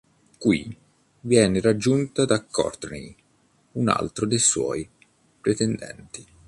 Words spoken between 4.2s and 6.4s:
dei suoi pretendenti.